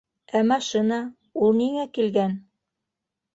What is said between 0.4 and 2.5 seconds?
машина... ул ниңә килгән?